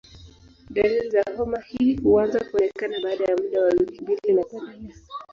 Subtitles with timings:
[0.69, 4.97] Dalili za homa hii huanza kuonekana baada ya muda wa wiki mbili na kuendelea.